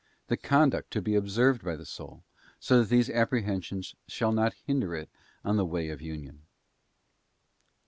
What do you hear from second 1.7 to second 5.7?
the soul, so that these apprehensions shall not hinder it on the